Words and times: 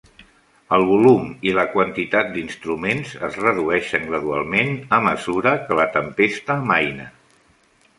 El 0.77 0.85
volum 0.91 1.27
i 1.49 1.53
la 1.57 1.65
quantitat 1.73 2.33
d"instruments 2.37 3.13
es 3.29 3.39
redueixen 3.45 4.11
gradualment 4.15 4.77
a 4.99 5.03
mesura 5.13 5.57
que 5.69 5.83
la 5.83 5.91
tempesta 6.01 6.63
amaina. 6.63 7.13